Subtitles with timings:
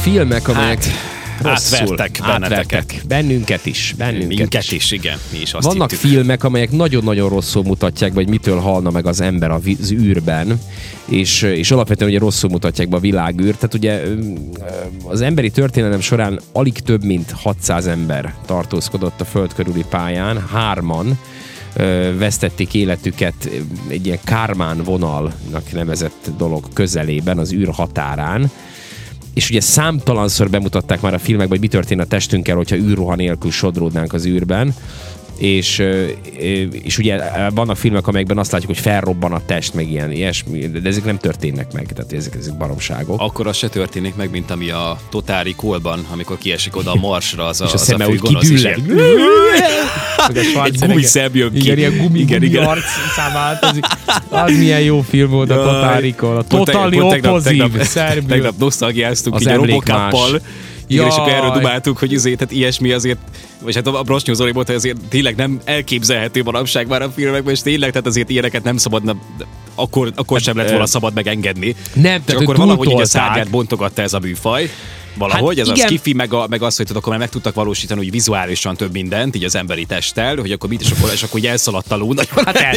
[0.00, 0.84] filmek, amelyek
[1.42, 3.06] Hát, rosszul átvertek benneteket.
[3.08, 4.70] Bennünket is, bennünket Minket is.
[4.72, 5.18] is, igen.
[5.32, 6.10] Mi is azt Vannak hittük.
[6.10, 10.60] filmek, amelyek nagyon-nagyon rosszul mutatják, vagy mitől halna meg az ember az űrben,
[11.04, 13.58] és, és alapvetően ugye rosszul mutatják be a világűrt.
[13.58, 14.02] Tehát ugye
[15.04, 21.18] az emberi történelem során alig több mint 600 ember tartózkodott a föld körüli pályán, hárman
[22.18, 23.50] vesztették életüket
[23.88, 28.50] egy ilyen kármán vonalnak nevezett dolog közelében, az űr határán,
[29.34, 33.50] és ugye számtalanszor bemutatták már a filmekben, hogy mi történne a testünkkel, hogyha űrruha nélkül
[33.50, 34.74] sodródnánk az űrben,
[35.40, 35.82] és,
[36.82, 37.20] és ugye
[37.54, 41.18] vannak filmek, amelyekben azt látjuk, hogy felrobban a test, meg ilyen ilyesmi, de ezek nem
[41.18, 43.20] történnek meg, tehát ezek, ezek baromságok.
[43.20, 47.46] Akkor az se történik meg, mint ami a Totári Kolban, amikor kiesik oda a marsra
[47.46, 48.26] az a, és a az szeme a úgy a
[50.42, 51.58] Schwarzenegger- gumiszem jön ki.
[51.58, 52.64] Igen, ilyen gumi, Igen, gumi igen.
[52.64, 52.82] arc
[53.32, 53.84] változik.
[54.28, 55.64] Az milyen jó film volt a Jaj.
[55.64, 56.36] Totárikon.
[56.36, 57.10] A Totally pont
[57.44, 60.40] tegnap- tegnap- nosztalgiáztunk így a robokáppal.
[60.90, 63.18] Igen, és akkor erről dumáltuk, hogy azért, tehát ilyesmi azért,
[63.62, 67.54] vagy hát a Brosnyó Zoli mondta, hogy azért tényleg nem elképzelhető manapság már a filmekben,
[67.54, 69.16] és tényleg, tehát azért ilyeneket nem szabadna,
[69.74, 71.74] akkor, akkor sem lett volna szabad megengedni.
[71.94, 74.70] Nem, tehát akkor valahogy így a szárnyát bontogatta ez a műfaj.
[75.14, 75.86] Valahogy, Hát ez igen.
[75.86, 78.76] a skifi, meg, a, meg az, hogy tudod, akkor már meg tudtak valósítani, hogy vizuálisan
[78.76, 81.92] több mindent, így az emberi testtel, hogy akkor mit, és akkor, és akkor így elszaladt
[81.92, 82.14] a ló.
[82.44, 82.74] Hát el.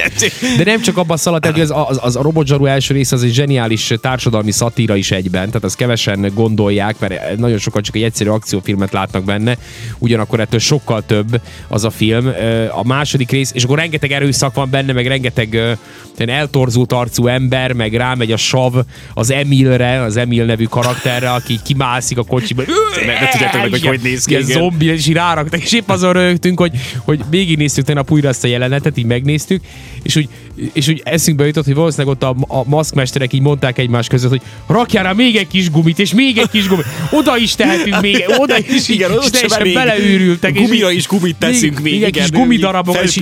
[0.58, 3.34] De nem csak abban szaladt, hogy az, az, az a robotzsaru első rész az egy
[3.34, 8.30] zseniális társadalmi szatíra is egyben, tehát azt kevesen gondolják, mert nagyon sokan csak egy egyszerű
[8.30, 9.58] akciófilmet látnak benne,
[9.98, 12.32] ugyanakkor ettől sokkal több az a film.
[12.72, 15.78] A második rész, és akkor rengeteg erőszak van benne, meg rengeteg
[16.18, 18.74] eltorzult arcú ember, meg rámegy a sav
[19.14, 22.64] az Emilre, az Emil nevű karakterre, aki kimászik a kocsiba.
[23.06, 25.90] Ne- ne tudjátok meg, hogy hogy néz ki, Ilyen zombi, és így ráraktak, és épp
[25.90, 29.62] azon rögtünk, hogy, hogy végignéztük tegnap újra ezt a jelenetet, így megnéztük,
[30.04, 30.30] és úgy,
[30.74, 34.42] és úgy eszünkbe jutott, hogy valószínűleg ott a, a maszkmesterek így mondták egymás között, hogy
[34.68, 38.24] rakjál rá még egy kis gumit, és még egy kis gumit, oda is tehetünk még,
[38.38, 40.56] oda is, Igen, és teljesen beleőrültek.
[40.56, 43.22] és Gumira is gumit teszünk még, igen, igen, kis gumidarabok, és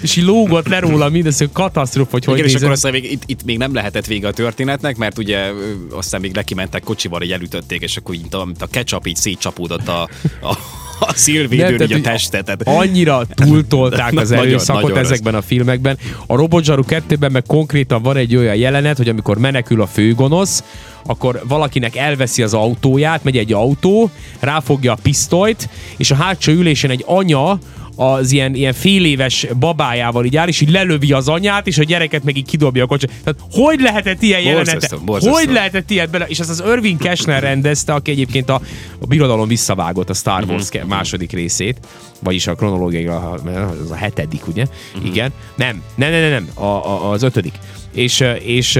[0.00, 2.68] és így lógott le róla mindez, hogy katasztrófa, hogy hogy Igen, és nézett.
[2.68, 5.50] akkor aztán még, itt, itt, még nem lehetett vége a történetnek, mert ugye
[5.90, 10.08] aztán még lekimentek kocsival, így elütötték, és akkor így, a, a ketchup így szétcsapódott a,
[10.40, 10.56] a,
[11.00, 12.44] a Nem, szélvédőn, így a testet.
[12.44, 15.10] Tehát, Annyira túltolták az Nagyon, erőszakot nagyon rossz.
[15.10, 15.98] ezekben a filmekben.
[16.26, 20.64] A Robotzsaru 2-ben meg konkrétan van egy olyan jelenet, hogy amikor menekül a főgonosz,
[21.06, 24.10] akkor valakinek elveszi az autóját, megy egy autó,
[24.40, 27.58] ráfogja a pisztolyt, és a hátsó ülésen egy anya
[27.96, 31.82] az ilyen, ilyen fél éves babájával így áll, és így lelövi az anyát, és a
[31.82, 33.10] gyereket meg így kidobja a kocsit.
[33.24, 34.98] Tehát hogy lehetett ilyen jelenet?
[35.06, 36.26] Hogy lehetett ilyet bele?
[36.26, 38.60] És ezt az Irving Cashner rendezte, aki egyébként a,
[39.00, 40.78] a birodalom visszavágott a Star Wars Mhm.
[40.78, 40.88] mm-hmm.
[40.88, 41.78] második részét,
[42.22, 44.62] vagyis a kronológiai, az a hetedik, ugye?
[44.62, 44.98] Mhm.
[44.98, 45.12] Mm-hmm.
[45.12, 45.32] Igen.
[45.56, 47.54] Nem, nem, nem, nem, nem a, a, az ötödik.
[47.94, 48.78] És, és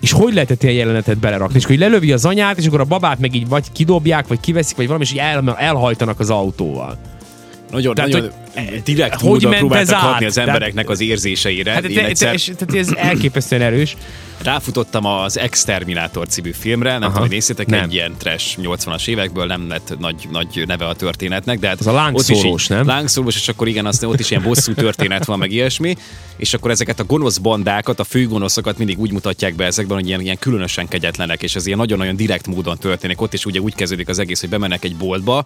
[0.00, 1.56] és hogy lehetett ilyen jelenetet belerakni?
[1.56, 4.40] És akkor így lelövi az anyát, és akkor a babát meg így vagy kidobják, vagy
[4.40, 6.98] kiveszik, vagy valami, és így el, elhajtanak az autóval.
[7.74, 8.30] Nagyon, Tehát, nagyon
[8.84, 10.00] direkt hogy módon próbáltak át?
[10.00, 11.72] hatni az embereknek az érzéseire.
[11.72, 13.96] Hát, Én te, te, egyszer és, tehát ez elképesztően erős.
[14.42, 17.06] ráfutottam az Exterminator című filmre, nem Aha.
[17.08, 17.82] tudom, hogy néztétek, Nem.
[17.82, 21.86] egy ilyen trash 80-as évekből, nem lett nagy, nagy neve a történetnek, de hát Az
[21.86, 22.86] a lángszórós, nem?
[22.86, 25.96] Lángszórós, és akkor igen, aztán ott is ilyen bosszú történet van, meg ilyesmi,
[26.36, 30.20] és akkor ezeket a gonosz bandákat, a főgonoszokat mindig úgy mutatják be ezekben, hogy ilyen,
[30.20, 33.20] ilyen különösen kegyetlenek, és ez ilyen nagyon-nagyon direkt módon történik.
[33.20, 35.44] Ott is ugye úgy kezdődik az egész, hogy bemennek egy boltba,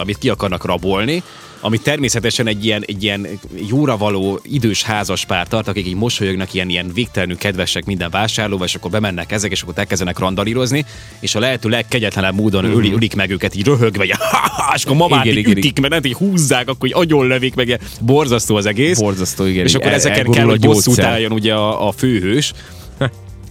[0.00, 1.22] amit ki akarnak rabolni,
[1.64, 3.26] ami természetesen egy ilyen, egy ilyen
[3.68, 8.66] jóra való idős házas pár tart, akik így mosolyognak, ilyen, ilyen végtelenül kedvesek minden vásárlóval,
[8.66, 10.84] és akkor bemennek ezek, és akkor elkezdenek randalírozni,
[11.20, 12.76] és a lehető legkegyetlenebb módon Mhm.
[12.76, 14.10] öli, ölik meg őket így röhögve, így,
[14.74, 17.54] és akkor mamát Igen, így igen, ütik, mert nem, így húzzák, akkor így agyon lövik
[17.54, 18.98] meg, borzasztó az egész.
[18.98, 19.66] Borzasztó, igen.
[19.66, 22.52] És akkor ezeken kell, hogy bosszút álljon ugye a, a főhős.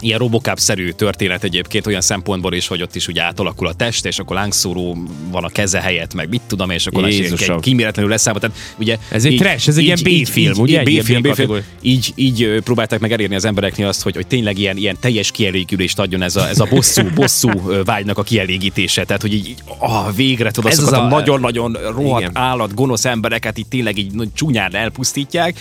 [0.01, 4.19] Ilyen robocop-szerű történet egyébként olyan szempontból is, hogy ott is ugye átalakul a test, és
[4.19, 4.97] akkor lángszóró
[5.31, 8.39] van a keze helyett, meg mit tudom, és akkor egy kíméletlenül leszámol.
[8.39, 10.83] Tehát, ugye, Ez egy trash, ez egy ilyen B-film, ugye?
[10.83, 11.57] B-film, B-film.
[11.81, 15.99] Így, így próbálták meg elérni az embereknél azt, hogy, hogy tényleg ilyen, ilyen teljes kielégülést
[15.99, 17.49] adjon ez a, ez a bosszú, bosszú
[17.85, 19.03] vágynak a kielégítése.
[19.03, 22.37] Tehát, hogy így, így ah, végre tudod, azokat az a, nagyon-nagyon rohadt Igen.
[22.37, 25.55] állat, gonosz embereket így tényleg így csúnyán elpusztítják.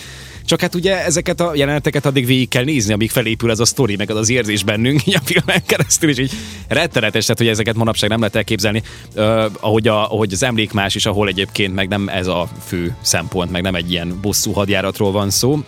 [0.51, 3.95] Csak hát ugye ezeket a jeleneteket addig végig kell nézni, amíg felépül ez a sztori,
[3.95, 6.31] meg az az érzés bennünk így a filmen keresztül, és így
[6.67, 8.83] rettenetes, tehát hogy ezeket manapság nem lehet elképzelni.
[9.15, 13.51] Uh, ahogy, a, ahogy az emlékmás is, ahol egyébként meg nem ez a fő szempont,
[13.51, 15.59] meg nem egy ilyen bosszú hadjáratról van szó.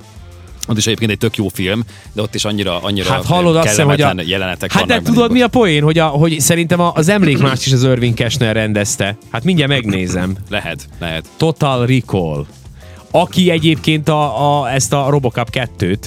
[0.67, 1.83] Ott is egyébként egy tök jó film,
[2.13, 4.13] de ott is annyira, annyira Hát hallod azt hiszem, hogy a...
[4.25, 7.83] jelenetek Hát de tudod mi a poén, hogy, a, hogy szerintem az emlékmást is az
[7.83, 9.17] Irving Cashner rendezte.
[9.31, 10.35] Hát mindjárt megnézem.
[10.49, 11.25] Lehet, lehet.
[11.37, 12.45] Total Recall.
[13.15, 15.97] Aki egyébként a, a, ezt a Robocop 2-t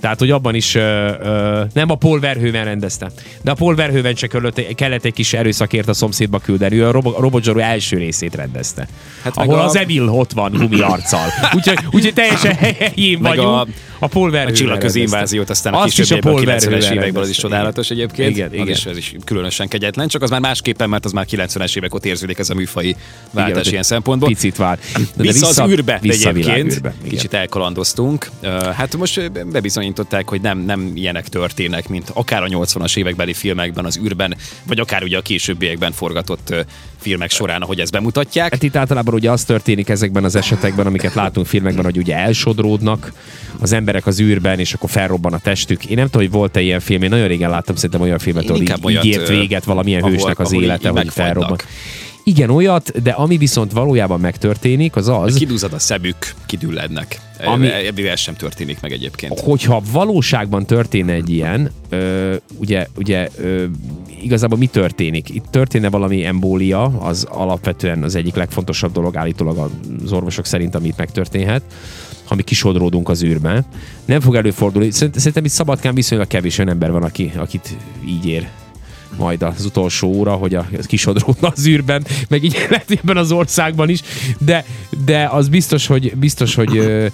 [0.00, 0.80] Tehát, hogy abban is ö,
[1.22, 3.10] ö, nem a Paul Verhoeven rendezte.
[3.42, 6.76] De a Paul Verhoeven csak kellett, kellett egy kis erőszakért a szomszédba küldeni.
[6.76, 8.88] Ő a Robo- Robot Zsaru első részét rendezte.
[9.22, 11.26] Hát ahol a- az Emil ott van gumi arccal.
[11.54, 13.48] Úgyhogy, úgyhogy teljesen helyén Meg vagyunk.
[13.48, 13.66] a-
[14.02, 17.22] A, Paul A csillagközi inváziót aztán a is a későbbiekben, a Paul 90-es Verhoeven években
[17.22, 18.30] az is csodálatos egyébként.
[18.30, 18.68] Igen, Az igen.
[18.68, 22.04] is, az is különösen kegyetlen, csak az már másképpen, mert az már 90-es évek ott
[22.04, 22.96] érződik ez a műfai
[23.30, 24.28] váltás Igen, ilyen szempontból.
[24.28, 24.78] Picit vár.
[24.94, 26.72] De Vissza, az űrbe vissza egyébként.
[26.72, 26.94] Igen.
[27.08, 28.30] Kicsit elkalandoztunk.
[28.74, 33.98] Hát most bebizonyították, hogy nem, nem ilyenek történnek, mint akár a 80-as évekbeli filmekben az
[33.98, 34.36] űrben,
[34.66, 36.54] vagy akár ugye a későbbiekben forgatott
[37.00, 38.52] filmek során, ahogy ezt bemutatják.
[38.52, 43.12] Hát itt általában ugye az történik ezekben az esetekben, amiket látunk filmekben, hogy ugye elsodródnak
[43.60, 45.84] az emberek az űrben, és akkor felrobban a testük.
[45.84, 48.62] Én nem tudom, hogy volt-e ilyen film, én nagyon régen láttam szerintem olyan filmet, ahol
[48.62, 51.58] így, olyat, így ért véget valamilyen ahol- hősnek az ahol élete, hogy felrobban.
[52.24, 56.16] Igen, olyat, de ami viszont valójában megtörténik, az az, Kidúzad a szemük,
[56.46, 57.20] kidüllednek.
[57.44, 57.68] Ami-.
[57.86, 59.40] Ebből ez sem történik meg egyébként.
[59.40, 63.64] hogyha valóságban történne egy ilyen, ö, ugye, ugye ö,
[64.22, 65.28] igazából mi történik?
[65.28, 69.70] Itt történne valami embólia, az alapvetően az egyik legfontosabb dolog állítólag
[70.04, 71.62] az orvosok szerint, amit megtörténhet,
[72.24, 73.64] ha mi kisodródunk az űrbe.
[74.04, 74.90] Nem fog előfordulni.
[74.90, 77.76] Szerint- Szerintem itt Szabadkán viszonylag kevés olyan ember van, aki, akit
[78.06, 78.48] így ér
[79.16, 83.88] majd az utolsó óra, hogy a kisodródna az űrben, meg így lehet ebben az országban
[83.88, 84.00] is,
[84.38, 84.64] de,
[85.04, 87.06] de az biztos, hogy, biztos, hogy ö,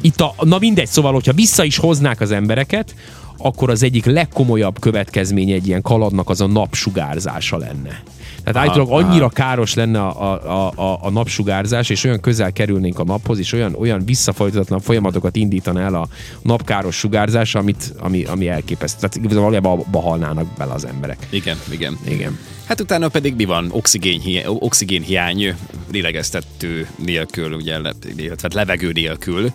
[0.00, 2.94] itt a, na mindegy, szóval, hogyha vissza is hoznák az embereket,
[3.38, 8.02] akkor az egyik legkomolyabb következménye egy ilyen kaladnak az a napsugárzása lenne.
[8.44, 13.04] Tehát állítólag annyira káros lenne a, a, a, a napsugárzás, és olyan közel kerülnénk a
[13.04, 16.08] naphoz, és olyan, olyan visszafolytatlan folyamatokat indítana el a
[16.42, 19.08] napkáros sugárzás, amit, ami, ami elképesztő.
[19.08, 21.26] Tehát valójában abba halnának bele az emberek.
[21.30, 21.98] Igen, igen.
[22.08, 22.38] Igen.
[22.66, 23.68] Hát utána pedig mi van?
[23.70, 25.54] Oxigén, oxigénhiány,
[25.92, 29.52] lélegeztető nélkül, ugye, le- illetve levegő nélkül.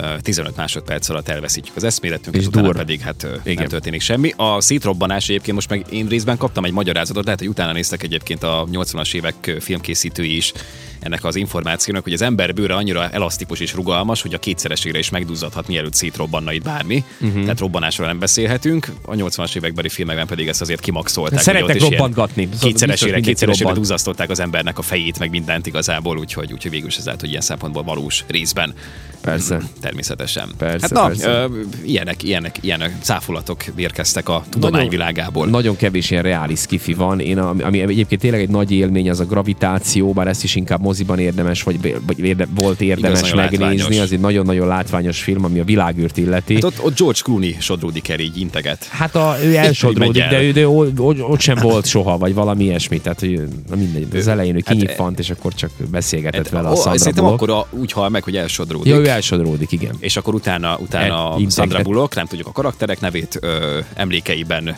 [0.00, 2.76] Ö, 15 másodperc alatt elveszítjük az eszméletünket, És utána dur.
[2.76, 3.54] pedig hát Igen.
[3.54, 4.32] nem történik semmi.
[4.36, 8.42] A szétrobbanás egyébként most meg én részben kaptam egy magyarázatot, lehet, hogy utána néztek egyébként
[8.42, 10.52] a 80-as évek filmkészítői is
[11.00, 15.10] ennek az információnak, hogy az ember bőre annyira elasztikus és rugalmas, hogy a kétszeresére is
[15.10, 17.04] megduzzadhat, mielőtt szétrobbanna itt bármi.
[17.20, 17.42] Uh-huh.
[17.42, 18.92] Tehát robbanásról nem beszélhetünk.
[19.02, 21.46] A 80-as évekbeli filmekben pedig ezt azért kimaxolták.
[21.46, 22.48] Ilyen robbantgatni.
[22.52, 26.96] Szóval Kétszeresére, kétszeresére duzzasztották az embernek a fejét, meg mindent igazából, úgyhogy, úgyhogy végül is
[26.96, 28.74] ez állt, hogy ilyen szempontból valós részben.
[29.20, 29.60] Persze.
[29.88, 30.48] Természetesen.
[30.58, 31.28] Persze, hát na, persze.
[31.28, 31.46] Ö,
[31.84, 35.46] ilyenek, ilyenek, ilyenek cáfolatok érkeztek a tudomány világából.
[35.46, 37.20] Nagyon kevés ilyen reális skifi van.
[37.20, 40.80] Én, ami, ami egyébként tényleg egy nagy élmény, az a gravitáció, bár ezt is inkább
[40.80, 43.64] moziban érdemes, vagy, vagy érde, volt érdemes nagyon megnézni.
[43.64, 43.98] látványos.
[43.98, 46.54] Az egy nagyon-nagyon látványos film, ami a világűrt illeti.
[46.54, 48.84] Hát ott, ott George Clooney sodródik el, így integet.
[48.84, 52.64] Hát a, ő elsodródik, de, ő, de ő, ott, ott sem volt soha, vagy valami
[52.64, 53.00] ilyesmi.
[53.00, 56.74] Tehát, hogy na mindegy, az elején ő Hát, kinyiffant, és akkor csak beszélgetett vele a
[56.74, 58.92] Sandra Szerintem akkor a, úgy hal meg, hogy elsodródik.
[58.92, 59.96] Ja, ő elsodródik, igen.
[59.98, 61.48] és akkor utána, utána E-.
[61.48, 64.76] Sandra Bullock, nem tudjuk a karakterek nevét, ö, emlékeiben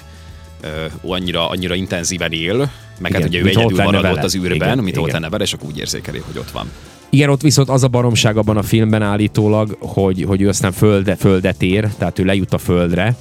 [0.60, 0.68] ö,
[1.02, 4.78] annyira, annyira intenzíven él, meg Igen, hát ugye ő egyedül marad ott az űrben, Igen,
[4.78, 6.70] mint ott vele, és akkor úgy érzékeli, hogy ott van.
[7.10, 11.16] Igen, ott viszont az a baromság abban a filmben állítólag, hogy, hogy ő aztán földe,
[11.16, 13.16] földet ér, tehát ő lejut a földre,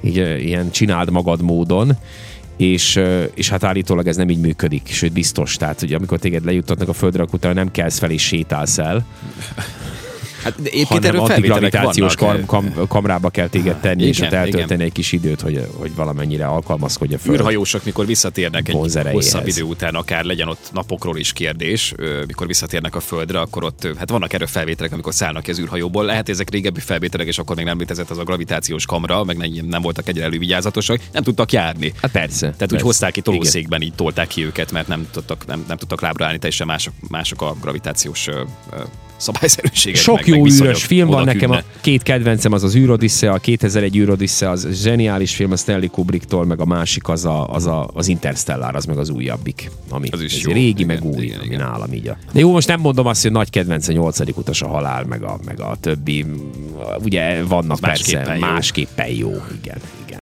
[0.00, 1.96] így ilyen csináld magad módon,
[2.56, 3.00] és,
[3.34, 5.56] és hát állítólag ez nem így működik, sőt biztos.
[5.56, 9.06] Tehát, hogy amikor téged lejuttatnak a földre, akkor utána nem kelsz fel és sétálsz el,
[10.42, 14.80] Hát egyébként erről antigravitációs kam, kam, kamrába kell téged tenni, és Igen, ott eltölteni igen.
[14.80, 17.34] egy kis időt, hogy, hogy valamennyire alkalmazkodj a föld.
[17.34, 18.74] űrhajósok, mikor visszatérnek egy
[19.12, 21.94] hosszabb idő után, akár legyen ott napokról is kérdés,
[22.26, 26.04] mikor visszatérnek a földre, akkor ott hát vannak erről felvételek, amikor szállnak ki az űrhajóból.
[26.04, 29.66] Lehet, ezek régebbi felvételek, és akkor még nem létezett az a gravitációs kamra, meg nem,
[29.66, 31.92] nem voltak egyre elővigyázatosak, nem tudtak járni.
[32.02, 32.40] Hát persze.
[32.40, 32.74] Tehát persze.
[32.74, 36.24] úgy hozták ki tolószékben, így tolták ki őket, mert nem tudtak, nem, nem tudtak lábra
[36.24, 38.28] állni, teljesen mások, mások a gravitációs
[39.20, 40.00] szabályszerűségek.
[40.00, 43.38] Sok meg, jó meg űrös film van nekem, a két kedvencem az az űrodissza, a
[43.38, 47.90] 2001 űrodissza, az zseniális film, a Stanley Kubricktól, meg a másik az a, az, a,
[47.94, 49.70] az Interstellar, az meg az újabbik.
[49.88, 50.52] Ami Az is ez jó.
[50.52, 51.58] régi, Igen, meg új, igen, ami igen.
[51.58, 52.16] nálam így a...
[52.32, 55.22] De jó, most nem mondom azt, hogy nagy kedvenc a nyolcadik utas a halál, meg
[55.22, 56.24] a, meg a többi.
[57.04, 58.40] Ugye vannak Az persze másképpen jó.
[58.46, 59.32] másképpen jó.
[59.62, 59.76] Igen.